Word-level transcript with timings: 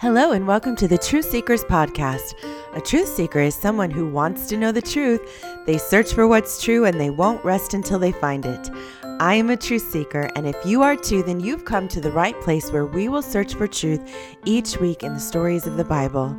Hello, 0.00 0.32
and 0.32 0.46
welcome 0.46 0.74
to 0.76 0.88
the 0.88 0.96
Truth 0.96 1.26
Seekers 1.26 1.62
Podcast. 1.62 2.32
A 2.72 2.80
truth 2.80 3.06
seeker 3.06 3.40
is 3.40 3.54
someone 3.54 3.90
who 3.90 4.08
wants 4.08 4.48
to 4.48 4.56
know 4.56 4.72
the 4.72 4.80
truth. 4.80 5.20
They 5.66 5.76
search 5.76 6.14
for 6.14 6.26
what's 6.26 6.62
true 6.62 6.86
and 6.86 6.98
they 6.98 7.10
won't 7.10 7.44
rest 7.44 7.74
until 7.74 7.98
they 7.98 8.10
find 8.10 8.46
it. 8.46 8.70
I 9.20 9.34
am 9.34 9.50
a 9.50 9.58
truth 9.58 9.92
seeker, 9.92 10.30
and 10.36 10.46
if 10.46 10.56
you 10.64 10.80
are 10.80 10.96
too, 10.96 11.22
then 11.22 11.38
you've 11.38 11.66
come 11.66 11.86
to 11.88 12.00
the 12.00 12.12
right 12.12 12.34
place 12.40 12.72
where 12.72 12.86
we 12.86 13.10
will 13.10 13.20
search 13.20 13.52
for 13.52 13.68
truth 13.68 14.00
each 14.46 14.80
week 14.80 15.02
in 15.02 15.12
the 15.12 15.20
stories 15.20 15.66
of 15.66 15.76
the 15.76 15.84
Bible. 15.84 16.34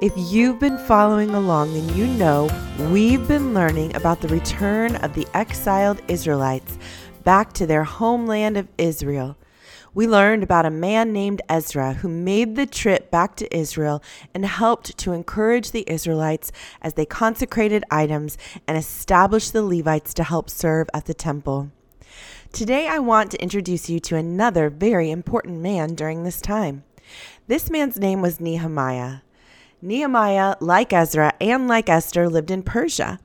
If 0.00 0.12
you've 0.16 0.58
been 0.58 0.76
following 0.76 1.30
along, 1.30 1.72
then 1.72 1.96
you 1.96 2.08
know 2.08 2.50
we've 2.90 3.28
been 3.28 3.54
learning 3.54 3.94
about 3.94 4.20
the 4.20 4.28
return 4.28 4.96
of 4.96 5.14
the 5.14 5.28
exiled 5.34 6.02
Israelites 6.08 6.78
back 7.22 7.52
to 7.52 7.64
their 7.64 7.84
homeland 7.84 8.56
of 8.56 8.66
Israel. 8.76 9.36
We 9.96 10.06
learned 10.06 10.42
about 10.42 10.66
a 10.66 10.70
man 10.70 11.14
named 11.14 11.40
Ezra 11.48 11.94
who 11.94 12.08
made 12.10 12.54
the 12.54 12.66
trip 12.66 13.10
back 13.10 13.34
to 13.36 13.56
Israel 13.56 14.02
and 14.34 14.44
helped 14.44 14.98
to 14.98 15.14
encourage 15.14 15.70
the 15.70 15.90
Israelites 15.90 16.52
as 16.82 16.92
they 16.92 17.06
consecrated 17.06 17.82
items 17.90 18.36
and 18.68 18.76
established 18.76 19.54
the 19.54 19.62
Levites 19.62 20.12
to 20.12 20.24
help 20.24 20.50
serve 20.50 20.90
at 20.92 21.06
the 21.06 21.14
temple. 21.14 21.70
Today, 22.52 22.86
I 22.86 22.98
want 22.98 23.30
to 23.30 23.42
introduce 23.42 23.88
you 23.88 23.98
to 24.00 24.16
another 24.16 24.68
very 24.68 25.10
important 25.10 25.60
man 25.60 25.94
during 25.94 26.24
this 26.24 26.42
time. 26.42 26.84
This 27.46 27.70
man's 27.70 27.98
name 27.98 28.20
was 28.20 28.38
Nehemiah. 28.38 29.20
Nehemiah, 29.80 30.56
like 30.60 30.92
Ezra 30.92 31.32
and 31.40 31.68
like 31.68 31.88
Esther, 31.88 32.28
lived 32.28 32.50
in 32.50 32.62
Persia. 32.62 33.18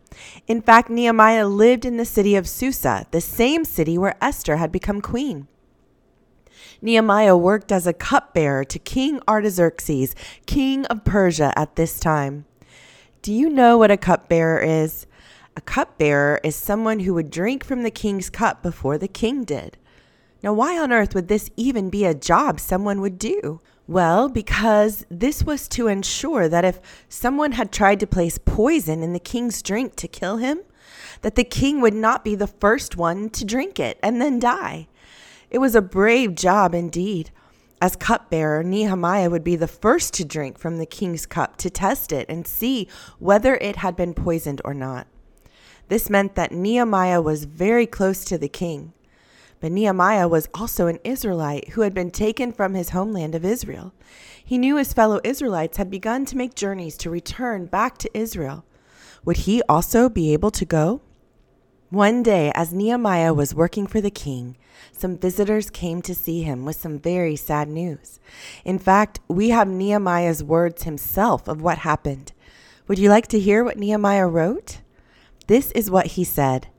In 0.48 0.62
fact, 0.62 0.90
Nehemiah 0.90 1.48
lived 1.50 1.84
in 1.84 1.98
the 1.98 2.06
city 2.06 2.38
of 2.38 2.48
Susa, 2.48 3.08
the 3.12 3.20
same 3.20 3.66
city 3.66 3.98
where 3.98 4.16
Esther 4.22 4.56
had 4.56 4.72
become 4.72 5.02
queen. 5.02 5.50
Nehemiah 6.84 7.38
worked 7.38 7.72
as 7.72 7.86
a 7.86 7.94
cupbearer 7.94 8.64
to 8.64 8.80
King 8.80 9.20
Artaxerxes, 9.28 10.16
king 10.48 10.86
of 10.88 11.06
Persia, 11.06 11.54
at 11.56 11.76
this 11.76 12.00
time. 12.00 12.46
Do 13.22 13.32
you 13.32 13.50
know 13.50 13.78
what 13.78 13.92
a 13.92 13.98
cupbearer 13.98 14.60
is? 14.60 15.06
A 15.56 15.62
cupbearer 15.62 16.40
is 16.44 16.56
someone 16.56 17.02
who 17.02 17.14
would 17.14 17.30
drink 17.30 17.64
from 17.64 17.84
the 17.84 17.92
king's 17.92 18.32
cup 18.32 18.64
before 18.64 18.98
the 18.98 19.08
king 19.08 19.44
did. 19.44 19.78
Now, 20.42 20.54
why 20.54 20.80
on 20.80 20.92
earth 20.92 21.14
would 21.14 21.28
this 21.28 21.52
even 21.56 21.92
be 21.92 22.04
a 22.04 22.16
job 22.16 22.60
someone 22.60 23.00
would 23.02 23.20
do? 23.20 23.62
Well, 23.88 24.28
because 24.28 25.06
this 25.08 25.44
was 25.44 25.68
to 25.70 25.88
ensure 25.88 26.50
that 26.50 26.66
if 26.66 26.80
someone 27.10 27.52
had 27.52 27.72
tried 27.72 28.00
to 28.00 28.08
place 28.08 28.40
poison 28.40 29.04
in 29.04 29.14
the 29.14 29.20
king's 29.20 29.62
drink 29.62 29.96
to 29.98 30.08
kill 30.08 30.38
him, 30.38 30.62
that 31.22 31.36
the 31.36 31.44
king 31.44 31.80
would 31.80 31.94
not 31.94 32.24
be 32.24 32.34
the 32.34 32.48
first 32.48 32.98
one 32.98 33.30
to 33.32 33.46
drink 33.46 33.80
it 33.80 34.00
and 34.02 34.20
then 34.20 34.40
die. 34.40 34.88
It 35.52 35.60
was 35.60 35.76
a 35.76 35.82
brave 35.82 36.34
job 36.34 36.74
indeed. 36.74 37.30
As 37.82 37.98
cupbearer, 37.98 38.64
Nehemiah 38.64 39.30
would 39.30 39.44
be 39.44 39.58
the 39.58 39.68
first 39.68 40.14
to 40.14 40.26
drink 40.26 40.58
from 40.58 40.78
the 40.78 40.86
king's 40.86 41.26
cup 41.26 41.58
to 41.58 41.70
test 41.70 42.14
it 42.14 42.26
and 42.30 42.48
see 42.48 42.88
whether 43.20 43.56
it 43.56 43.76
had 43.76 43.96
been 43.96 44.14
poisoned 44.14 44.62
or 44.64 44.74
not. 44.74 45.08
This 45.90 46.10
meant 46.10 46.36
that 46.36 46.54
Nehemiah 46.54 47.22
was 47.22 47.44
very 47.44 47.86
close 47.86 48.24
to 48.26 48.38
the 48.38 48.48
king. 48.48 48.94
But 49.60 49.74
Nehemiah 49.74 50.30
was 50.30 50.48
also 50.54 50.88
an 50.88 51.00
Israelite 51.04 51.70
who 51.70 51.82
had 51.82 51.94
been 51.94 52.12
taken 52.12 52.54
from 52.54 52.74
his 52.74 52.92
homeland 52.92 53.36
of 53.36 53.44
Israel. 53.44 53.94
He 54.44 54.58
knew 54.58 54.78
his 54.78 54.94
fellow 54.94 55.20
Israelites 55.24 55.78
had 55.78 55.92
begun 55.92 56.26
to 56.28 56.38
make 56.38 56.56
journeys 56.56 56.96
to 56.98 57.10
return 57.10 57.66
back 57.66 57.98
to 58.00 58.18
Israel. 58.18 58.64
Would 59.26 59.38
he 59.38 59.62
also 59.68 60.08
be 60.08 60.32
able 60.32 60.52
to 60.52 60.66
go? 60.66 61.02
One 61.92 62.24
day, 62.24 62.54
as 62.56 62.74
Nehemiah 62.74 63.34
was 63.34 63.54
working 63.54 63.86
for 63.86 64.00
the 64.00 64.10
king, 64.10 64.56
some 64.94 65.18
visitors 65.18 65.70
came 65.70 66.02
to 66.04 66.16
see 66.16 66.42
him 66.42 66.64
with 66.64 66.78
some 66.78 66.98
very 66.98 67.36
sad 67.36 67.68
news. 67.68 68.18
In 68.64 68.80
fact, 68.80 69.20
we 69.28 69.50
have 69.50 69.68
Nehemiah's 69.68 70.42
words 70.42 70.84
himself 70.84 71.50
of 71.50 71.62
what 71.62 71.80
happened. 71.80 72.32
Would 72.88 72.98
you 72.98 73.10
like 73.10 73.28
to 73.28 73.40
hear 73.42 73.62
what 73.66 73.78
Nehemiah 73.78 74.28
wrote? 74.28 74.80
This 75.48 75.70
is 75.72 75.92
what 75.92 76.16
he 76.16 76.24
said 76.24 76.70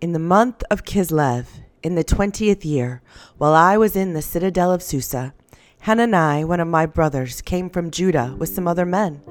In 0.00 0.12
the 0.12 0.18
month 0.18 0.64
of 0.70 0.86
Kislev, 0.86 1.44
in 1.82 1.94
the 1.94 2.02
twentieth 2.02 2.64
year, 2.64 3.02
while 3.36 3.52
I 3.52 3.76
was 3.76 3.94
in 3.94 4.14
the 4.14 4.22
citadel 4.22 4.72
of 4.72 4.82
Susa, 4.82 5.34
Hanani, 5.80 6.44
one 6.44 6.60
of 6.60 6.68
my 6.68 6.86
brothers, 6.86 7.40
came 7.40 7.70
from 7.70 7.90
Judah 7.90 8.34
with 8.38 8.48
some 8.48 8.68
other 8.68 8.86
men 8.86 9.22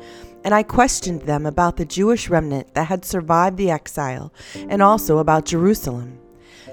and 0.48 0.56
I 0.56 0.64
questioned 0.64 1.24
them 1.24 1.46
about 1.46 1.76
the 1.76 1.84
Jewish 1.84 2.30
remnant 2.30 2.74
that 2.74 2.88
had 2.88 3.04
survived 3.04 3.58
the 3.58 3.70
exile 3.70 4.34
and 4.70 4.82
also 4.82 5.18
about 5.18 5.44
Jerusalem. 5.44 6.20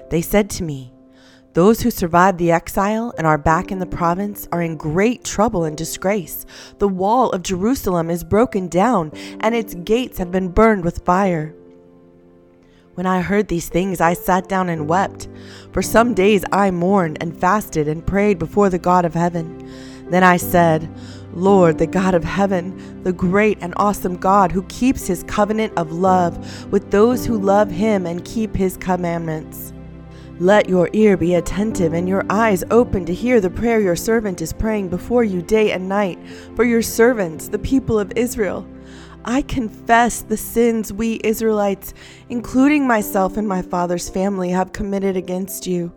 They 0.09 0.21
said 0.21 0.49
to 0.51 0.63
me, 0.63 0.93
Those 1.51 1.81
who 1.81 1.91
survived 1.91 2.37
the 2.37 2.51
exile 2.51 3.13
and 3.17 3.27
are 3.27 3.37
back 3.37 3.73
in 3.73 3.79
the 3.79 3.85
province 3.85 4.47
are 4.53 4.61
in 4.61 4.77
great 4.77 5.25
trouble 5.25 5.65
and 5.65 5.75
disgrace. 5.75 6.45
The 6.77 6.87
wall 6.87 7.31
of 7.31 7.43
Jerusalem 7.43 8.09
is 8.09 8.23
broken 8.23 8.69
down, 8.69 9.11
and 9.41 9.53
its 9.53 9.73
gates 9.75 10.19
have 10.19 10.31
been 10.31 10.49
burned 10.49 10.85
with 10.85 11.03
fire. 11.03 11.53
When 12.95 13.05
I 13.05 13.19
heard 13.19 13.49
these 13.49 13.67
things, 13.67 13.99
I 13.99 14.13
sat 14.13 14.47
down 14.47 14.69
and 14.69 14.87
wept. 14.87 15.27
For 15.73 15.81
some 15.81 16.13
days 16.13 16.45
I 16.53 16.71
mourned 16.71 17.17
and 17.19 17.37
fasted 17.37 17.89
and 17.89 18.07
prayed 18.07 18.39
before 18.39 18.69
the 18.69 18.79
God 18.79 19.03
of 19.03 19.13
heaven. 19.13 19.69
Then 20.09 20.23
I 20.23 20.37
said, 20.37 20.89
Lord, 21.33 21.77
the 21.77 21.87
God 21.87 22.13
of 22.13 22.23
heaven, 22.23 23.03
the 23.03 23.11
great 23.11 23.57
and 23.59 23.73
awesome 23.75 24.15
God 24.15 24.53
who 24.53 24.63
keeps 24.63 25.07
his 25.07 25.23
covenant 25.23 25.73
of 25.75 25.91
love 25.91 26.71
with 26.71 26.89
those 26.89 27.25
who 27.25 27.37
love 27.37 27.69
him 27.69 28.05
and 28.05 28.23
keep 28.23 28.55
his 28.55 28.77
commandments. 28.77 29.73
Let 30.39 30.69
your 30.69 30.89
ear 30.93 31.17
be 31.17 31.35
attentive 31.35 31.91
and 31.91 32.07
your 32.07 32.25
eyes 32.29 32.63
open 32.71 33.03
to 33.07 33.13
hear 33.13 33.41
the 33.41 33.49
prayer 33.49 33.81
your 33.81 33.97
servant 33.97 34.41
is 34.41 34.53
praying 34.53 34.87
before 34.87 35.25
you 35.25 35.41
day 35.41 35.73
and 35.73 35.89
night 35.89 36.17
for 36.55 36.63
your 36.63 36.81
servants, 36.81 37.49
the 37.49 37.59
people 37.59 37.99
of 37.99 38.13
Israel. 38.15 38.65
I 39.27 39.41
confess 39.41 40.21
the 40.21 40.37
sins 40.37 40.93
we 40.93 41.19
Israelites, 41.23 41.95
including 42.29 42.85
myself 42.87 43.37
and 43.37 43.47
my 43.47 43.63
father's 43.63 44.07
family, 44.07 44.51
have 44.51 44.71
committed 44.71 45.17
against 45.17 45.65
you. 45.65 45.91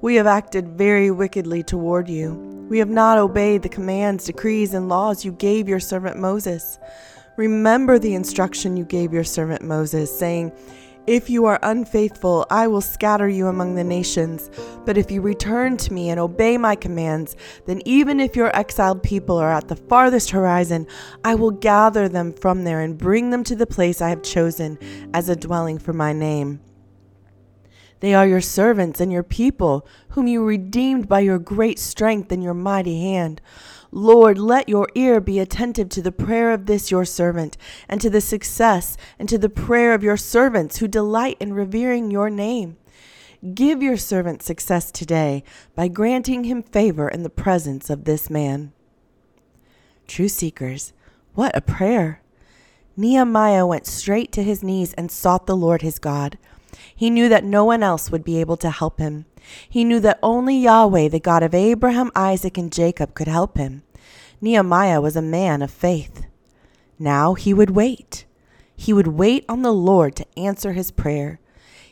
We 0.00 0.16
have 0.16 0.26
acted 0.26 0.66
very 0.70 1.12
wickedly 1.12 1.62
toward 1.62 2.08
you. 2.08 2.32
We 2.68 2.78
have 2.78 2.88
not 2.88 3.18
obeyed 3.18 3.62
the 3.62 3.68
commands, 3.68 4.24
decrees, 4.24 4.74
and 4.74 4.88
laws 4.88 5.24
you 5.24 5.30
gave 5.30 5.68
your 5.68 5.78
servant 5.78 6.18
Moses. 6.18 6.80
Remember 7.36 8.00
the 8.00 8.14
instruction 8.14 8.76
you 8.76 8.84
gave 8.84 9.12
your 9.12 9.22
servant 9.22 9.62
Moses, 9.62 10.18
saying, 10.18 10.50
If 11.06 11.28
you 11.28 11.46
are 11.46 11.58
unfaithful, 11.64 12.46
I 12.48 12.68
will 12.68 12.80
scatter 12.80 13.28
you 13.28 13.48
among 13.48 13.74
the 13.74 13.82
nations. 13.82 14.50
But 14.84 14.96
if 14.96 15.10
you 15.10 15.20
return 15.20 15.76
to 15.78 15.92
me 15.92 16.10
and 16.10 16.20
obey 16.20 16.56
my 16.56 16.76
commands, 16.76 17.34
then 17.66 17.82
even 17.84 18.20
if 18.20 18.36
your 18.36 18.54
exiled 18.56 19.02
people 19.02 19.36
are 19.36 19.50
at 19.50 19.66
the 19.66 19.74
farthest 19.74 20.30
horizon, 20.30 20.86
I 21.24 21.34
will 21.34 21.50
gather 21.50 22.08
them 22.08 22.32
from 22.32 22.62
there 22.62 22.80
and 22.80 22.96
bring 22.96 23.30
them 23.30 23.42
to 23.44 23.56
the 23.56 23.66
place 23.66 24.00
I 24.00 24.10
have 24.10 24.22
chosen 24.22 24.78
as 25.12 25.28
a 25.28 25.34
dwelling 25.34 25.80
for 25.80 25.92
my 25.92 26.12
name. 26.12 26.60
They 27.98 28.14
are 28.14 28.26
your 28.26 28.40
servants 28.40 29.00
and 29.00 29.12
your 29.12 29.22
people, 29.24 29.86
whom 30.10 30.28
you 30.28 30.44
redeemed 30.44 31.08
by 31.08 31.20
your 31.20 31.38
great 31.38 31.80
strength 31.80 32.30
and 32.30 32.42
your 32.44 32.54
mighty 32.54 33.00
hand. 33.00 33.40
Lord, 33.94 34.38
let 34.38 34.70
your 34.70 34.88
ear 34.94 35.20
be 35.20 35.38
attentive 35.38 35.90
to 35.90 36.00
the 36.00 36.10
prayer 36.10 36.52
of 36.52 36.64
this 36.64 36.90
your 36.90 37.04
servant, 37.04 37.58
and 37.90 38.00
to 38.00 38.08
the 38.08 38.22
success 38.22 38.96
and 39.18 39.28
to 39.28 39.36
the 39.36 39.50
prayer 39.50 39.92
of 39.92 40.02
your 40.02 40.16
servants 40.16 40.78
who 40.78 40.88
delight 40.88 41.36
in 41.38 41.52
revering 41.52 42.10
your 42.10 42.30
name. 42.30 42.78
Give 43.54 43.82
your 43.82 43.98
servant 43.98 44.42
success 44.42 44.90
today 44.90 45.44
by 45.74 45.88
granting 45.88 46.44
him 46.44 46.62
favor 46.62 47.06
in 47.06 47.22
the 47.22 47.28
presence 47.28 47.90
of 47.90 48.04
this 48.04 48.30
man. 48.30 48.72
Truth 50.06 50.32
seekers, 50.32 50.94
what 51.34 51.54
a 51.54 51.60
prayer! 51.60 52.22
Nehemiah 52.96 53.66
went 53.66 53.86
straight 53.86 54.32
to 54.32 54.42
his 54.42 54.62
knees 54.62 54.94
and 54.94 55.10
sought 55.10 55.46
the 55.46 55.56
Lord 55.56 55.82
his 55.82 55.98
God. 55.98 56.38
He 56.94 57.10
knew 57.10 57.28
that 57.28 57.44
no 57.44 57.64
one 57.64 57.82
else 57.82 58.10
would 58.10 58.24
be 58.24 58.40
able 58.40 58.56
to 58.58 58.70
help 58.70 58.98
him. 58.98 59.26
He 59.68 59.84
knew 59.84 60.00
that 60.00 60.18
only 60.22 60.56
Yahweh, 60.56 61.08
the 61.08 61.20
God 61.20 61.42
of 61.42 61.54
Abraham, 61.54 62.10
Isaac, 62.14 62.58
and 62.58 62.72
Jacob, 62.72 63.14
could 63.14 63.28
help 63.28 63.56
him. 63.56 63.82
Nehemiah 64.40 65.00
was 65.00 65.16
a 65.16 65.22
man 65.22 65.62
of 65.62 65.70
faith. 65.70 66.26
Now 66.98 67.34
he 67.34 67.54
would 67.54 67.70
wait. 67.70 68.24
He 68.76 68.92
would 68.92 69.06
wait 69.06 69.44
on 69.48 69.62
the 69.62 69.72
Lord 69.72 70.16
to 70.16 70.38
answer 70.38 70.72
his 70.72 70.90
prayer. 70.90 71.38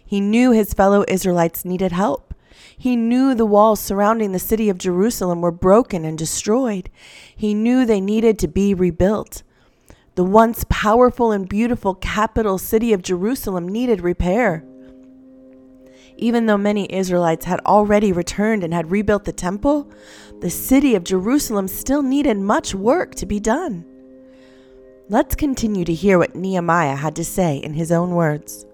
He 0.05 0.21
knew 0.21 0.51
his 0.51 0.75
fellow 0.75 1.05
Israelites 1.07 1.65
needed 1.65 1.93
help. 1.93 2.35
He 2.77 2.97
knew 2.97 3.35
the 3.35 3.47
walls 3.47 3.79
surrounding 3.79 4.33
the 4.33 4.39
city 4.39 4.69
of 4.69 4.79
Jerusalem 4.79 5.41
were 5.41 5.51
broken 5.51 6.05
and 6.05 6.17
destroyed. 6.19 6.91
He 7.37 7.55
knew 7.55 7.85
they 7.85 8.01
needed 8.01 8.39
to 8.41 8.49
be 8.49 8.75
rebuilt. 8.75 9.43
The 10.15 10.25
once 10.25 10.65
powerful 10.69 11.31
and 11.31 11.49
beautiful 11.49 11.95
capital 11.95 12.59
city 12.59 12.93
of 12.93 13.03
Jerusalem 13.03 13.69
needed 13.69 14.01
repair. 14.01 14.65
Even 16.21 16.45
though 16.45 16.59
many 16.59 16.87
Israelites 16.93 17.47
had 17.47 17.61
already 17.61 18.13
returned 18.13 18.63
and 18.63 18.75
had 18.75 18.91
rebuilt 18.91 19.25
the 19.25 19.33
temple, 19.33 19.91
the 20.41 20.51
city 20.51 20.95
of 20.95 21.03
Jerusalem 21.03 21.67
still 21.67 22.03
needed 22.03 22.37
much 22.37 22.75
work 22.75 23.15
to 23.15 23.25
be 23.25 23.41
done. 23.41 23.87
Let's 25.09 25.35
continue 25.35 25.87
to 25.87 25.95
hear 25.95 26.19
what 26.19 26.37
Nehemiah 26.37 26.97
had 26.97 27.17
to 27.17 27.25
say 27.25 27.57
in 27.57 27.73
his 27.73 27.91
own 27.91 28.11
words. 28.11 28.67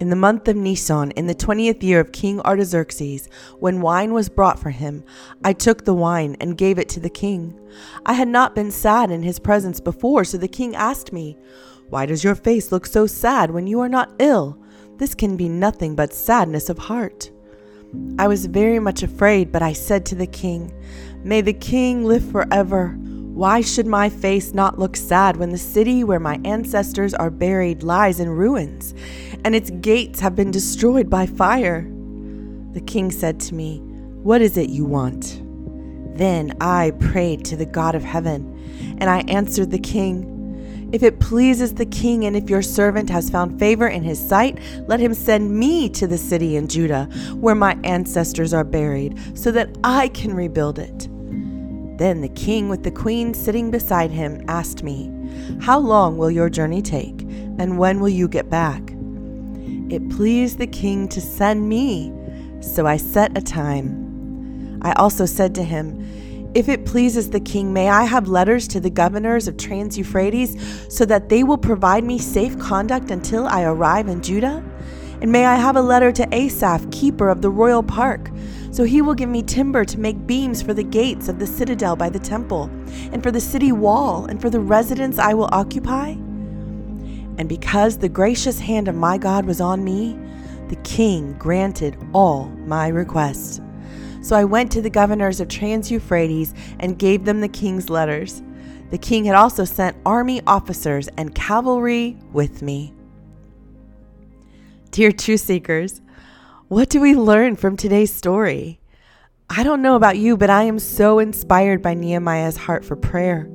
In 0.00 0.10
the 0.10 0.16
month 0.16 0.48
of 0.48 0.56
Nisan, 0.56 1.12
in 1.12 1.28
the 1.28 1.34
twentieth 1.34 1.82
year 1.82 2.00
of 2.00 2.10
King 2.10 2.40
Artaxerxes, 2.40 3.28
when 3.60 3.80
wine 3.80 4.12
was 4.12 4.28
brought 4.28 4.58
for 4.58 4.70
him, 4.70 5.04
I 5.44 5.52
took 5.52 5.84
the 5.84 5.94
wine 5.94 6.36
and 6.40 6.58
gave 6.58 6.80
it 6.80 6.88
to 6.90 7.00
the 7.00 7.08
king. 7.08 7.58
I 8.04 8.14
had 8.14 8.28
not 8.28 8.54
been 8.54 8.72
sad 8.72 9.12
in 9.12 9.22
his 9.22 9.38
presence 9.38 9.78
before, 9.78 10.24
so 10.24 10.38
the 10.38 10.48
king 10.48 10.74
asked 10.74 11.12
me, 11.12 11.38
Why 11.88 12.04
does 12.04 12.24
your 12.24 12.34
face 12.34 12.72
look 12.72 12.84
so 12.84 13.06
sad 13.06 13.52
when 13.52 13.68
you 13.68 13.78
are 13.78 13.88
not 13.88 14.12
ill? 14.18 14.60
This 14.98 15.14
can 15.14 15.36
be 15.36 15.48
nothing 15.48 15.94
but 15.94 16.14
sadness 16.14 16.70
of 16.70 16.78
heart. 16.78 17.30
I 18.18 18.28
was 18.28 18.46
very 18.46 18.78
much 18.78 19.02
afraid, 19.02 19.52
but 19.52 19.62
I 19.62 19.74
said 19.74 20.06
to 20.06 20.14
the 20.14 20.26
king, 20.26 20.72
May 21.22 21.42
the 21.42 21.52
king 21.52 22.04
live 22.04 22.24
forever. 22.30 22.96
Why 22.98 23.60
should 23.60 23.86
my 23.86 24.08
face 24.08 24.54
not 24.54 24.78
look 24.78 24.96
sad 24.96 25.36
when 25.36 25.50
the 25.50 25.58
city 25.58 26.02
where 26.02 26.20
my 26.20 26.40
ancestors 26.46 27.12
are 27.12 27.30
buried 27.30 27.82
lies 27.82 28.20
in 28.20 28.30
ruins, 28.30 28.94
and 29.44 29.54
its 29.54 29.70
gates 29.70 30.20
have 30.20 30.34
been 30.34 30.50
destroyed 30.50 31.10
by 31.10 31.26
fire? 31.26 31.82
The 32.72 32.80
king 32.80 33.10
said 33.10 33.38
to 33.40 33.54
me, 33.54 33.80
What 34.22 34.40
is 34.40 34.56
it 34.56 34.70
you 34.70 34.86
want? 34.86 35.42
Then 36.16 36.56
I 36.62 36.92
prayed 36.98 37.44
to 37.46 37.56
the 37.56 37.66
God 37.66 37.94
of 37.94 38.02
heaven, 38.02 38.96
and 38.98 39.10
I 39.10 39.18
answered 39.28 39.70
the 39.70 39.78
king, 39.78 40.35
if 40.92 41.02
it 41.02 41.18
pleases 41.20 41.74
the 41.74 41.86
king, 41.86 42.24
and 42.24 42.36
if 42.36 42.48
your 42.48 42.62
servant 42.62 43.10
has 43.10 43.28
found 43.28 43.58
favor 43.58 43.88
in 43.88 44.02
his 44.02 44.20
sight, 44.20 44.58
let 44.86 45.00
him 45.00 45.14
send 45.14 45.56
me 45.56 45.88
to 45.90 46.06
the 46.06 46.18
city 46.18 46.56
in 46.56 46.68
Judah, 46.68 47.04
where 47.34 47.54
my 47.54 47.76
ancestors 47.82 48.54
are 48.54 48.64
buried, 48.64 49.18
so 49.36 49.50
that 49.50 49.76
I 49.82 50.08
can 50.08 50.32
rebuild 50.32 50.78
it. 50.78 51.08
Then 51.98 52.20
the 52.20 52.28
king, 52.28 52.68
with 52.68 52.84
the 52.84 52.90
queen 52.90 53.34
sitting 53.34 53.70
beside 53.70 54.10
him, 54.10 54.44
asked 54.48 54.82
me, 54.82 55.10
How 55.60 55.78
long 55.78 56.18
will 56.18 56.30
your 56.30 56.50
journey 56.50 56.82
take, 56.82 57.22
and 57.58 57.78
when 57.78 58.00
will 58.00 58.08
you 58.08 58.28
get 58.28 58.48
back? 58.48 58.82
It 59.90 60.10
pleased 60.10 60.58
the 60.58 60.66
king 60.66 61.08
to 61.08 61.20
send 61.20 61.68
me, 61.68 62.12
so 62.60 62.86
I 62.86 62.96
set 62.96 63.36
a 63.36 63.40
time. 63.40 64.80
I 64.82 64.92
also 64.92 65.26
said 65.26 65.54
to 65.56 65.64
him, 65.64 66.00
If 66.56 66.70
it 66.70 66.86
pleases 66.86 67.28
the 67.28 67.38
king, 67.38 67.74
may 67.74 67.90
I 67.90 68.04
have 68.04 68.28
letters 68.28 68.66
to 68.68 68.80
the 68.80 68.88
governors 68.88 69.46
of 69.46 69.58
Trans 69.58 69.98
Euphrates, 69.98 70.56
so 70.88 71.04
that 71.04 71.28
they 71.28 71.44
will 71.44 71.58
provide 71.58 72.02
me 72.02 72.18
safe 72.18 72.58
conduct 72.58 73.10
until 73.10 73.46
I 73.46 73.64
arrive 73.64 74.08
in 74.08 74.22
Judah? 74.22 74.64
And 75.20 75.30
may 75.30 75.44
I 75.44 75.56
have 75.56 75.76
a 75.76 75.82
letter 75.82 76.10
to 76.12 76.34
Asaph, 76.34 76.90
keeper 76.90 77.28
of 77.28 77.42
the 77.42 77.50
royal 77.50 77.82
park? 77.82 78.30
So 78.70 78.84
he 78.84 79.02
will 79.02 79.12
give 79.12 79.28
me 79.28 79.42
timber 79.42 79.84
to 79.84 80.00
make 80.00 80.26
beams 80.26 80.62
for 80.62 80.72
the 80.72 80.82
gates 80.82 81.28
of 81.28 81.38
the 81.38 81.46
citadel 81.46 81.94
by 81.94 82.08
the 82.08 82.18
temple, 82.18 82.70
and 83.12 83.22
for 83.22 83.30
the 83.30 83.38
city 83.38 83.70
wall, 83.70 84.24
and 84.24 84.40
for 84.40 84.48
the 84.48 84.60
residence 84.60 85.18
I 85.18 85.34
will 85.34 85.50
occupy. 85.52 86.12
And 87.36 87.50
because 87.50 87.98
the 87.98 88.08
gracious 88.08 88.60
hand 88.60 88.88
of 88.88 88.94
my 88.94 89.18
God 89.18 89.44
was 89.44 89.60
on 89.60 89.84
me, 89.84 90.18
the 90.68 90.76
king 90.76 91.34
granted 91.34 91.98
all 92.14 92.46
my 92.64 92.88
requests. 92.88 93.60
So 94.26 94.34
I 94.34 94.42
went 94.42 94.72
to 94.72 94.82
the 94.82 94.90
governors 94.90 95.38
of 95.38 95.46
Trans 95.46 95.88
Euphrates 95.88 96.52
and 96.80 96.98
gave 96.98 97.24
them 97.24 97.40
the 97.40 97.46
king's 97.46 97.88
letters. 97.88 98.42
The 98.90 98.98
king 98.98 99.24
had 99.24 99.36
also 99.36 99.64
sent 99.64 99.96
army 100.04 100.42
officers 100.48 101.06
and 101.16 101.32
cavalry 101.32 102.18
with 102.32 102.60
me. 102.60 102.92
Dear 104.90 105.12
truth 105.12 105.42
seekers, 105.42 106.00
what 106.66 106.88
do 106.88 107.00
we 107.00 107.14
learn 107.14 107.54
from 107.54 107.76
today's 107.76 108.12
story? 108.12 108.80
I 109.48 109.62
don't 109.62 109.80
know 109.80 109.94
about 109.94 110.18
you, 110.18 110.36
but 110.36 110.50
I 110.50 110.64
am 110.64 110.80
so 110.80 111.20
inspired 111.20 111.80
by 111.80 111.94
Nehemiah's 111.94 112.56
heart 112.56 112.84
for 112.84 112.96
prayer. 112.96 113.48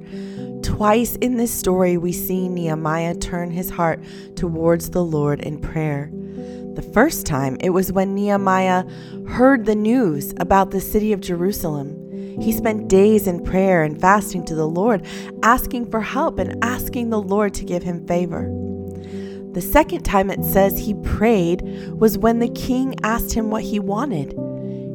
Twice 0.64 1.18
in 1.18 1.36
this 1.36 1.52
story, 1.52 1.98
we 1.98 2.14
see 2.14 2.48
Nehemiah 2.48 3.16
turn 3.16 3.52
his 3.52 3.72
heart 3.72 4.02
towards 4.38 4.92
the 4.92 5.04
Lord 5.04 5.42
in 5.42 5.60
prayer. 5.60 6.10
The 6.76 6.90
first 6.94 7.26
time, 7.26 7.58
it 7.60 7.72
was 7.72 7.92
when 7.92 8.16
Nehemiah 8.16 8.86
heard 9.28 9.66
the 9.66 9.76
news 9.76 10.34
about 10.40 10.72
the 10.72 10.80
city 10.80 11.12
of 11.12 11.20
Jerusalem. 11.20 11.98
He 12.40 12.54
spent 12.54 12.88
days 12.88 13.28
in 13.28 13.44
prayer 13.44 13.84
and 13.84 14.00
fasting 14.00 14.46
to 14.46 14.56
the 14.56 14.68
Lord, 14.68 15.06
asking 15.44 15.92
for 15.92 16.00
help 16.00 16.40
and 16.40 16.64
asking 16.64 17.10
the 17.10 17.22
Lord 17.22 17.54
to 17.56 17.66
give 17.66 17.84
him 17.84 18.08
favor. 18.08 18.50
The 19.52 19.62
second 19.62 20.04
time 20.04 20.30
it 20.30 20.46
says 20.46 20.80
he 20.80 20.94
prayed 20.94 21.62
was 21.92 22.18
when 22.18 22.40
the 22.40 22.50
king 22.50 22.96
asked 23.04 23.34
him 23.34 23.50
what 23.50 23.64
he 23.64 23.80
wanted. 23.80 24.32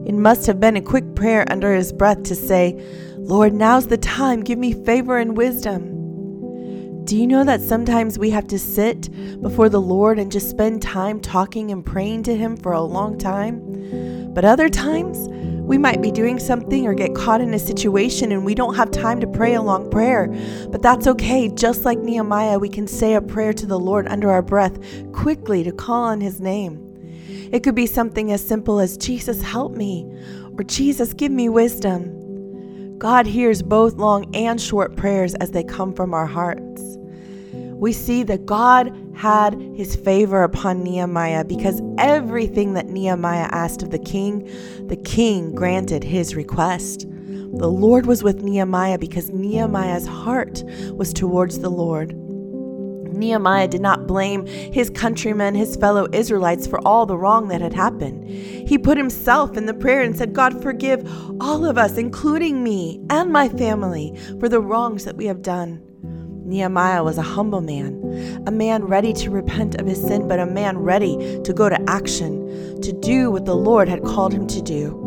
It 0.07 0.15
must 0.15 0.47
have 0.47 0.59
been 0.59 0.77
a 0.77 0.81
quick 0.81 1.15
prayer 1.15 1.45
under 1.51 1.75
his 1.75 1.93
breath 1.93 2.23
to 2.23 2.35
say, 2.35 2.83
Lord, 3.19 3.53
now's 3.53 3.89
the 3.89 3.99
time, 3.99 4.43
give 4.43 4.59
me 4.59 4.73
favor 4.73 5.19
and 5.19 5.37
wisdom. 5.37 5.96
Do 7.07 7.17
you 7.17 7.29
know 7.29 7.45
that 7.45 7.61
sometimes 7.61 8.19
we 8.19 8.31
have 8.31 8.49
to 8.49 8.59
sit 8.59 9.09
before 9.41 9.69
the 9.69 9.81
Lord 9.81 10.19
and 10.19 10.33
just 10.33 10.51
spend 10.51 10.83
time 10.83 11.21
talking 11.21 11.71
and 11.71 11.87
praying 11.87 12.25
to 12.25 12.37
Him 12.37 12.57
for 12.57 12.73
a 12.73 12.81
long 12.81 13.17
time? 13.17 14.33
But 14.35 14.45
other 14.45 14.69
times, 14.69 15.29
we 15.69 15.79
might 15.79 16.03
be 16.03 16.11
doing 16.11 16.41
something 16.41 16.85
or 16.85 16.95
get 16.95 17.15
caught 17.15 17.41
in 17.41 17.55
a 17.55 17.61
situation 17.61 18.33
and 18.33 18.45
we 18.45 18.57
don't 18.57 18.75
have 18.75 18.91
time 18.91 19.21
to 19.21 19.27
pray 19.29 19.55
a 19.55 19.63
long 19.63 19.89
prayer. 19.89 20.27
But 20.73 20.83
that's 20.83 21.07
okay. 21.07 21.49
Just 21.49 21.85
like 21.85 22.01
Nehemiah, 22.01 22.59
we 22.59 22.69
can 22.69 22.89
say 22.89 23.15
a 23.15 23.23
prayer 23.23 23.53
to 23.53 23.67
the 23.67 23.79
Lord 23.79 24.09
under 24.09 24.29
our 24.33 24.43
breath 24.43 24.77
quickly 25.13 25.63
to 25.63 25.71
call 25.71 26.03
on 26.03 26.21
his 26.21 26.41
name. 26.41 26.83
It 27.53 27.63
could 27.63 27.77
be 27.77 27.87
something 27.87 28.33
as 28.33 28.45
simple 28.45 28.81
as, 28.81 28.97
Jesus, 28.97 29.41
help 29.43 29.77
me, 29.77 30.13
or 30.59 30.65
Jesus, 30.65 31.15
give 31.15 31.31
me 31.31 31.49
wisdom. 31.49 32.16
God 32.99 33.27
hears 33.27 33.63
both 33.63 33.95
long 33.95 34.35
and 34.35 34.61
short 34.61 34.97
prayers 34.97 35.35
as 35.37 35.51
they 35.51 35.65
come 35.65 35.93
from 35.93 36.15
our 36.15 36.27
hearts 36.27 36.97
we 37.77 37.93
see 37.93 38.23
that 38.23 38.47
God 38.47 38.97
had 39.15 39.61
his 39.75 39.97
favor 39.97 40.43
upon 40.43 40.83
Nehemiah 40.83 41.45
because 41.45 41.83
everything 41.99 42.73
that 42.73 42.89
Nehemiah 42.89 43.49
asked 43.53 43.83
of 43.83 43.91
the 43.91 43.99
king, 43.99 44.51
the 44.87 44.97
king 44.97 45.55
granted 45.55 46.03
his 46.03 46.35
request. 46.35 47.01
The 47.01 47.69
Lord 47.69 48.07
was 48.07 48.23
with 48.23 48.43
Nehemiah 48.43 48.99
because 48.99 49.31
Nehemiah's 49.31 50.07
heart 50.07 50.65
was 50.93 51.13
towards 51.13 51.59
the 51.59 51.71
Lord. 51.71 52.15
Nehemiah 53.17 53.69
did 53.69 53.81
not 53.81 54.07
blame 54.07 54.47
his 54.47 54.91
countrymen, 54.91 55.55
his 55.55 55.77
fellow 55.77 56.07
Israelites, 56.13 56.67
for 56.67 56.79
all 56.87 57.07
the 57.07 57.17
wrong 57.17 57.49
that 57.49 57.61
had 57.61 57.73
happened. 57.73 58.29
He 58.29 58.79
put 58.79 58.97
himself 58.97 59.57
in 59.57 59.67
the 59.67 59.75
prayer 59.75 60.03
and 60.03 60.17
said, 60.17 60.33
God, 60.33 60.63
forgive 60.63 61.09
all 61.41 61.65
of 61.65 61.79
us, 61.79 61.97
including 61.97 62.63
me 62.63 63.01
and 63.11 63.33
my 63.33 63.49
family, 63.49 64.19
for 64.39 64.49
the 64.49 64.61
wrongs 64.61 65.05
that 65.05 65.17
we 65.17 65.27
have 65.27 65.43
done. 65.43 65.83
Nehemiah 66.47 67.03
was 67.03 67.19
a 67.19 67.23
humble 67.23 67.61
man, 67.61 68.45
a 68.47 68.53
man 68.53 68.85
ready 68.85 69.13
to 69.15 69.31
repent 69.31 69.75
of 69.81 69.87
his 69.87 70.01
sin, 70.01 70.29
but 70.29 70.39
a 70.39 70.47
man 70.47 70.79
ready 70.79 71.41
to 71.43 71.53
go 71.53 71.69
to 71.69 71.91
action, 71.91 72.81
to 72.83 72.93
do 72.93 73.33
what 73.33 73.47
the 73.47 73.57
Lord 73.57 73.89
had 73.89 74.05
called 74.05 74.33
him 74.33 74.47
to 74.47 74.63
do. 74.63 75.03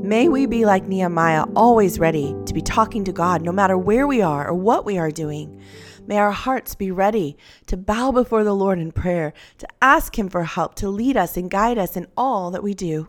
May 0.00 0.28
we 0.28 0.46
be 0.46 0.64
like 0.64 0.86
Nehemiah, 0.86 1.44
always 1.54 1.98
ready 1.98 2.34
to 2.46 2.54
be 2.54 2.62
talking 2.62 3.04
to 3.04 3.12
God 3.12 3.42
no 3.42 3.52
matter 3.52 3.78
where 3.78 4.06
we 4.06 4.22
are 4.22 4.48
or 4.48 4.54
what 4.54 4.84
we 4.84 4.98
are 4.98 5.10
doing. 5.10 5.60
May 6.06 6.18
our 6.18 6.30
hearts 6.30 6.74
be 6.74 6.90
ready 6.90 7.36
to 7.66 7.76
bow 7.76 8.12
before 8.12 8.44
the 8.44 8.54
Lord 8.54 8.78
in 8.78 8.92
prayer, 8.92 9.32
to 9.58 9.66
ask 9.82 10.18
Him 10.18 10.28
for 10.28 10.44
help, 10.44 10.74
to 10.76 10.88
lead 10.88 11.16
us 11.16 11.36
and 11.36 11.50
guide 11.50 11.78
us 11.78 11.96
in 11.96 12.06
all 12.16 12.50
that 12.52 12.62
we 12.62 12.74
do. 12.74 13.08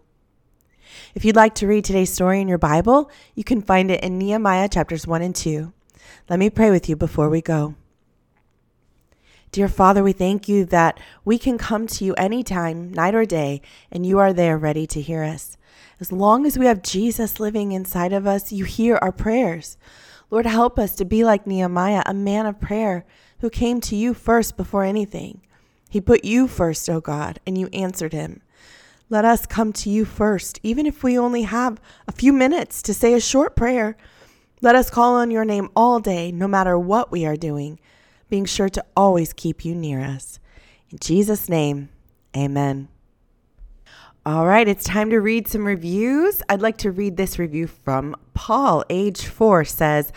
If 1.13 1.25
you'd 1.25 1.36
like 1.36 1.54
to 1.56 1.68
read 1.68 1.86
today's 1.86 2.13
story 2.13 2.42
in 2.42 2.48
your 2.48 2.58
Bible, 2.58 3.12
you 3.36 3.44
can 3.44 3.62
find 3.62 3.92
it 3.92 4.04
in 4.04 4.18
Nehemiah 4.18 4.70
chapters 4.70 5.06
1 5.06 5.22
and 5.22 5.36
2. 5.36 5.74
Let 6.30 6.39
me 6.39 6.50
pray 6.50 6.72
with 6.72 6.89
you 6.89 6.96
before 6.96 7.30
we 7.30 7.42
go. 7.42 7.75
Dear 9.51 9.68
Father, 9.70 10.04
we 10.04 10.12
thank 10.12 10.48
you 10.48 10.66
that 10.66 11.00
we 11.24 11.38
can 11.38 11.58
come 11.58 11.88
to 11.88 12.06
you 12.06 12.13
anytime, 12.16 12.92
night 12.94 13.16
or 13.16 13.25
day, 13.25 13.62
and 13.92 14.06
you 14.06 14.20
are 14.20 14.34
there 14.34 14.58
ready 14.58 14.86
to 14.88 15.01
hear 15.01 15.24
us. 15.24 15.58
As 16.00 16.12
long 16.12 16.46
as 16.46 16.58
we 16.58 16.66
have 16.66 16.84
Jesus 16.84 17.39
living 17.39 17.72
inside 17.72 18.13
of 18.13 18.27
us, 18.27 18.51
you 18.51 18.66
hear 18.66 18.98
our 18.98 19.12
prayers. 19.12 19.77
Lord, 20.29 20.46
help 20.46 20.77
us 20.77 20.96
to 20.96 21.05
be 21.05 21.24
like 21.24 21.48
Nehemiah, 21.48 22.03
a 22.05 22.13
man 22.13 22.46
of 22.46 22.60
prayer 22.60 23.05
who 23.39 23.50
came 23.50 23.79
to 23.81 23.96
you 23.96 24.13
first 24.13 24.57
before 24.57 24.84
anything. 24.84 25.41
He 25.89 26.01
put 26.01 26.25
you 26.25 26.48
first, 26.48 26.89
O 26.89 27.00
God, 27.00 27.39
and 27.46 27.57
you 27.57 27.67
answered 27.72 28.13
him. 28.13 28.41
Let 29.10 29.24
us 29.24 29.46
come 29.46 29.72
to 29.74 29.89
you 29.89 30.03
first, 30.03 30.60
even 30.63 30.86
if 30.86 31.01
we 31.01 31.17
only 31.17 31.43
have 31.43 31.79
a 32.07 32.12
few 32.12 32.34
minutes 32.34 32.81
to 32.81 32.93
say 32.93 33.13
a 33.13 33.22
short 33.22 33.55
prayer 33.55 33.96
let 34.60 34.75
us 34.75 34.89
call 34.89 35.13
on 35.15 35.29
your 35.29 35.46
name 35.46 35.69
all 35.75 36.00
day, 36.00 36.31
no 36.31 36.48
matter 36.48 36.79
what 36.79 37.12
we 37.12 37.27
are 37.27 37.36
doing, 37.36 37.79
being 38.27 38.46
sure 38.46 38.69
to 38.69 38.84
always 38.96 39.31
keep 39.31 39.63
you 39.63 39.75
near 39.75 40.01
us. 40.01 40.39
In 40.89 40.98
Jesus' 41.00 41.48
name, 41.48 41.89
amen. 42.36 42.88
All 44.27 44.46
right, 44.46 44.67
it's 44.67 44.84
time 44.84 45.10
to 45.12 45.22
read 45.22 45.48
some 45.48 45.63
reviews. 45.63 46.43
I'd 46.50 46.62
like 46.62 46.75
to 46.79 46.91
read 46.91 47.15
this 47.15 47.39
review 47.39 47.65
from 47.65 48.13
Paul, 48.34 48.84
age 48.89 49.25
four, 49.25 49.63
says, 49.63 50.12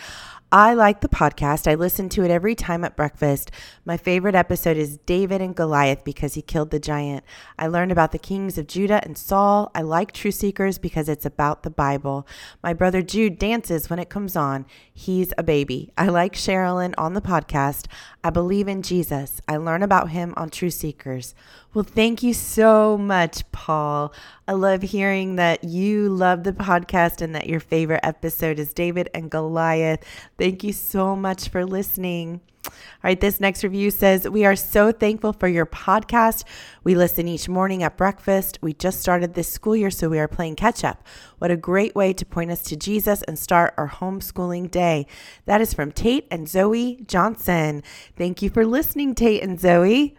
I 0.52 0.74
like 0.74 1.00
the 1.00 1.08
podcast. 1.08 1.70
I 1.70 1.76
listen 1.76 2.08
to 2.08 2.24
it 2.24 2.30
every 2.30 2.56
time 2.56 2.82
at 2.82 2.96
breakfast. 2.96 3.52
My 3.84 3.96
favorite 3.96 4.34
episode 4.34 4.76
is 4.76 4.98
David 4.98 5.40
and 5.40 5.54
Goliath 5.54 6.02
because 6.02 6.34
he 6.34 6.42
killed 6.42 6.72
the 6.72 6.80
giant. 6.80 7.22
I 7.56 7.68
learned 7.68 7.92
about 7.92 8.10
the 8.10 8.18
kings 8.18 8.58
of 8.58 8.66
Judah 8.66 9.00
and 9.04 9.16
Saul. 9.16 9.70
I 9.76 9.82
like 9.82 10.10
True 10.10 10.32
Seekers 10.32 10.76
because 10.76 11.08
it's 11.08 11.24
about 11.24 11.62
the 11.62 11.70
Bible. 11.70 12.26
My 12.64 12.72
brother 12.72 13.00
Jude 13.00 13.38
dances 13.38 13.88
when 13.88 14.00
it 14.00 14.10
comes 14.10 14.34
on. 14.34 14.66
He's 14.92 15.32
a 15.38 15.44
baby. 15.44 15.92
I 15.96 16.08
like 16.08 16.32
Sherilyn 16.34 16.94
on 16.98 17.14
the 17.14 17.20
podcast. 17.20 17.86
I 18.24 18.30
believe 18.30 18.66
in 18.66 18.82
Jesus. 18.82 19.40
I 19.46 19.56
learn 19.56 19.84
about 19.84 20.10
him 20.10 20.34
on 20.36 20.50
True 20.50 20.70
Seekers. 20.70 21.32
Well, 21.72 21.84
thank 21.84 22.24
you 22.24 22.34
so 22.34 22.98
much, 22.98 23.50
Paul. 23.52 24.12
I 24.50 24.54
love 24.54 24.82
hearing 24.82 25.36
that 25.36 25.62
you 25.62 26.08
love 26.08 26.42
the 26.42 26.52
podcast 26.52 27.20
and 27.20 27.36
that 27.36 27.46
your 27.46 27.60
favorite 27.60 28.00
episode 28.02 28.58
is 28.58 28.74
David 28.74 29.08
and 29.14 29.30
Goliath. 29.30 30.04
Thank 30.38 30.64
you 30.64 30.72
so 30.72 31.14
much 31.14 31.48
for 31.48 31.64
listening. 31.64 32.40
All 32.66 32.72
right, 33.04 33.20
this 33.20 33.38
next 33.38 33.62
review 33.62 33.92
says, 33.92 34.28
We 34.28 34.44
are 34.44 34.56
so 34.56 34.90
thankful 34.90 35.34
for 35.34 35.46
your 35.46 35.66
podcast. 35.66 36.42
We 36.82 36.96
listen 36.96 37.28
each 37.28 37.48
morning 37.48 37.84
at 37.84 37.96
breakfast. 37.96 38.58
We 38.60 38.72
just 38.72 38.98
started 38.98 39.34
this 39.34 39.48
school 39.48 39.76
year, 39.76 39.88
so 39.88 40.08
we 40.08 40.18
are 40.18 40.26
playing 40.26 40.56
catch 40.56 40.82
up. 40.82 41.06
What 41.38 41.52
a 41.52 41.56
great 41.56 41.94
way 41.94 42.12
to 42.12 42.26
point 42.26 42.50
us 42.50 42.64
to 42.64 42.76
Jesus 42.76 43.22
and 43.22 43.38
start 43.38 43.72
our 43.78 43.88
homeschooling 43.88 44.68
day. 44.68 45.06
That 45.44 45.60
is 45.60 45.72
from 45.72 45.92
Tate 45.92 46.26
and 46.28 46.48
Zoe 46.48 47.04
Johnson. 47.06 47.84
Thank 48.16 48.42
you 48.42 48.50
for 48.50 48.66
listening, 48.66 49.14
Tate 49.14 49.44
and 49.44 49.60
Zoe. 49.60 50.16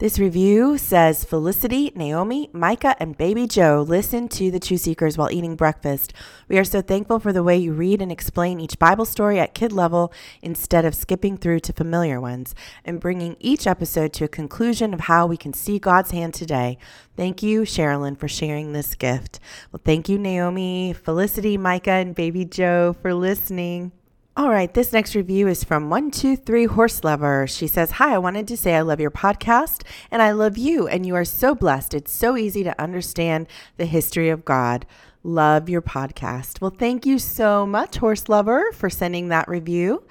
This 0.00 0.18
review 0.18 0.78
says 0.78 1.24
Felicity, 1.24 1.92
Naomi, 1.94 2.48
Micah, 2.54 2.96
and 2.98 3.18
baby 3.18 3.46
Joe 3.46 3.84
listen 3.86 4.28
to 4.28 4.50
the 4.50 4.58
True 4.58 4.78
Seekers 4.78 5.18
while 5.18 5.30
eating 5.30 5.56
breakfast. 5.56 6.14
We 6.48 6.56
are 6.56 6.64
so 6.64 6.80
thankful 6.80 7.18
for 7.20 7.34
the 7.34 7.42
way 7.42 7.58
you 7.58 7.74
read 7.74 8.00
and 8.00 8.10
explain 8.10 8.60
each 8.60 8.78
Bible 8.78 9.04
story 9.04 9.38
at 9.38 9.52
kid 9.52 9.72
level 9.72 10.10
instead 10.40 10.86
of 10.86 10.94
skipping 10.94 11.36
through 11.36 11.60
to 11.60 11.74
familiar 11.74 12.18
ones 12.18 12.54
and 12.82 12.98
bringing 12.98 13.36
each 13.40 13.66
episode 13.66 14.14
to 14.14 14.24
a 14.24 14.28
conclusion 14.28 14.94
of 14.94 15.00
how 15.00 15.26
we 15.26 15.36
can 15.36 15.52
see 15.52 15.78
God's 15.78 16.12
hand 16.12 16.32
today. 16.32 16.78
Thank 17.14 17.42
you, 17.42 17.64
Sherilyn, 17.64 18.18
for 18.18 18.26
sharing 18.26 18.72
this 18.72 18.94
gift. 18.94 19.38
Well, 19.70 19.82
thank 19.84 20.08
you, 20.08 20.18
Naomi, 20.18 20.94
Felicity, 20.94 21.58
Micah, 21.58 21.90
and 21.90 22.14
baby 22.14 22.46
Joe 22.46 22.96
for 23.02 23.12
listening. 23.12 23.92
All 24.36 24.48
right, 24.48 24.72
this 24.72 24.92
next 24.92 25.16
review 25.16 25.48
is 25.48 25.64
from 25.64 25.90
123 25.90 26.66
Horse 26.66 27.02
Lover. 27.02 27.48
She 27.48 27.66
says, 27.66 27.90
Hi, 27.92 28.14
I 28.14 28.18
wanted 28.18 28.46
to 28.48 28.56
say 28.56 28.76
I 28.76 28.80
love 28.80 29.00
your 29.00 29.10
podcast 29.10 29.82
and 30.08 30.22
I 30.22 30.30
love 30.30 30.56
you, 30.56 30.86
and 30.86 31.04
you 31.04 31.16
are 31.16 31.24
so 31.24 31.52
blessed. 31.52 31.94
It's 31.94 32.12
so 32.12 32.36
easy 32.36 32.62
to 32.62 32.80
understand 32.80 33.48
the 33.76 33.86
history 33.86 34.28
of 34.28 34.44
God. 34.44 34.86
Love 35.24 35.68
your 35.68 35.82
podcast. 35.82 36.60
Well, 36.60 36.70
thank 36.70 37.04
you 37.04 37.18
so 37.18 37.66
much, 37.66 37.96
Horse 37.96 38.28
Lover, 38.28 38.70
for 38.72 38.88
sending 38.88 39.28
that 39.28 39.48
review. 39.48 40.04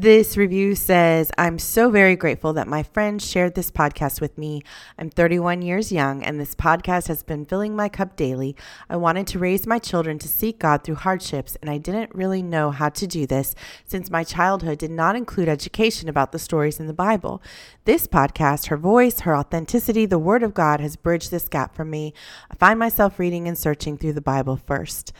This 0.00 0.36
review 0.36 0.76
says, 0.76 1.32
I'm 1.36 1.58
so 1.58 1.90
very 1.90 2.14
grateful 2.14 2.52
that 2.52 2.68
my 2.68 2.84
friend 2.84 3.20
shared 3.20 3.56
this 3.56 3.72
podcast 3.72 4.20
with 4.20 4.38
me. 4.38 4.62
I'm 4.96 5.10
31 5.10 5.60
years 5.60 5.90
young, 5.90 6.22
and 6.22 6.38
this 6.38 6.54
podcast 6.54 7.08
has 7.08 7.24
been 7.24 7.44
filling 7.44 7.74
my 7.74 7.88
cup 7.88 8.14
daily. 8.14 8.54
I 8.88 8.96
wanted 8.96 9.26
to 9.26 9.40
raise 9.40 9.66
my 9.66 9.80
children 9.80 10.20
to 10.20 10.28
seek 10.28 10.60
God 10.60 10.84
through 10.84 10.94
hardships, 10.94 11.56
and 11.60 11.68
I 11.68 11.78
didn't 11.78 12.14
really 12.14 12.44
know 12.44 12.70
how 12.70 12.90
to 12.90 13.08
do 13.08 13.26
this 13.26 13.56
since 13.86 14.08
my 14.08 14.22
childhood 14.22 14.78
did 14.78 14.92
not 14.92 15.16
include 15.16 15.48
education 15.48 16.08
about 16.08 16.30
the 16.30 16.38
stories 16.38 16.78
in 16.78 16.86
the 16.86 16.92
Bible. 16.92 17.42
This 17.84 18.06
podcast, 18.06 18.68
her 18.68 18.76
voice, 18.76 19.18
her 19.22 19.34
authenticity, 19.34 20.06
the 20.06 20.16
Word 20.16 20.44
of 20.44 20.54
God 20.54 20.78
has 20.78 20.94
bridged 20.94 21.32
this 21.32 21.48
gap 21.48 21.74
for 21.74 21.84
me. 21.84 22.14
I 22.52 22.54
find 22.54 22.78
myself 22.78 23.18
reading 23.18 23.48
and 23.48 23.58
searching 23.58 23.98
through 23.98 24.12
the 24.12 24.20
Bible 24.20 24.60
first. 24.64 25.12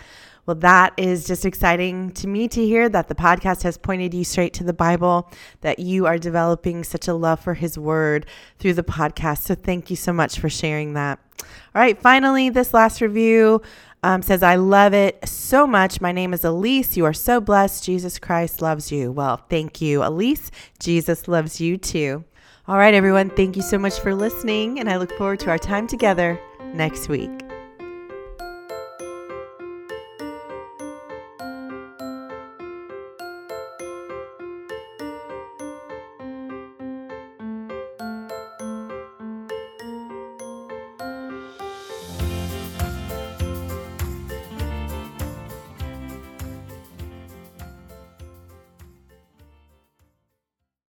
Well, 0.48 0.54
that 0.54 0.94
is 0.96 1.26
just 1.26 1.44
exciting 1.44 2.10
to 2.12 2.26
me 2.26 2.48
to 2.48 2.64
hear 2.64 2.88
that 2.88 3.08
the 3.08 3.14
podcast 3.14 3.64
has 3.64 3.76
pointed 3.76 4.14
you 4.14 4.24
straight 4.24 4.54
to 4.54 4.64
the 4.64 4.72
Bible, 4.72 5.30
that 5.60 5.78
you 5.78 6.06
are 6.06 6.16
developing 6.16 6.84
such 6.84 7.06
a 7.06 7.12
love 7.12 7.38
for 7.38 7.52
His 7.52 7.76
Word 7.76 8.24
through 8.58 8.72
the 8.72 8.82
podcast. 8.82 9.42
So, 9.42 9.54
thank 9.54 9.90
you 9.90 9.96
so 9.96 10.10
much 10.10 10.38
for 10.38 10.48
sharing 10.48 10.94
that. 10.94 11.18
All 11.74 11.82
right, 11.82 12.00
finally, 12.00 12.48
this 12.48 12.72
last 12.72 13.02
review 13.02 13.60
um, 14.02 14.22
says, 14.22 14.42
I 14.42 14.54
love 14.54 14.94
it 14.94 15.18
so 15.28 15.66
much. 15.66 16.00
My 16.00 16.12
name 16.12 16.32
is 16.32 16.42
Elise. 16.44 16.96
You 16.96 17.04
are 17.04 17.12
so 17.12 17.42
blessed. 17.42 17.84
Jesus 17.84 18.18
Christ 18.18 18.62
loves 18.62 18.90
you. 18.90 19.12
Well, 19.12 19.44
thank 19.50 19.82
you, 19.82 20.02
Elise. 20.02 20.50
Jesus 20.80 21.28
loves 21.28 21.60
you 21.60 21.76
too. 21.76 22.24
All 22.66 22.78
right, 22.78 22.94
everyone, 22.94 23.28
thank 23.28 23.54
you 23.54 23.62
so 23.62 23.78
much 23.78 24.00
for 24.00 24.14
listening, 24.14 24.80
and 24.80 24.88
I 24.88 24.96
look 24.96 25.12
forward 25.12 25.40
to 25.40 25.50
our 25.50 25.58
time 25.58 25.86
together 25.86 26.40
next 26.72 27.10
week. 27.10 27.47